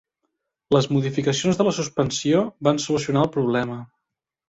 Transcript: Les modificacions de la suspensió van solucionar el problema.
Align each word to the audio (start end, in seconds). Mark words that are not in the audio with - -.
Les 0.75 0.87
modificacions 0.95 1.61
de 1.61 1.69
la 1.69 1.75
suspensió 1.81 2.43
van 2.71 2.83
solucionar 2.89 3.27
el 3.29 3.35
problema. 3.41 3.83